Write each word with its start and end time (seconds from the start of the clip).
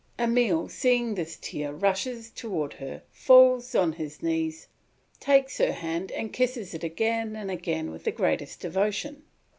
Emile, 0.19 0.67
seeing 0.67 1.13
this 1.13 1.37
tear, 1.39 1.71
rushes 1.71 2.31
towards 2.31 2.77
her, 2.77 3.03
falls 3.11 3.75
on 3.75 3.93
his 3.93 4.23
knees, 4.23 4.67
takes 5.19 5.59
her 5.59 5.73
hand 5.73 6.11
and 6.13 6.33
kisses 6.33 6.73
it 6.73 6.83
again 6.83 7.35
and 7.35 7.51
again 7.51 7.91
with 7.91 8.03
the 8.03 8.11
greatest 8.11 8.61
devotion. 8.61 9.21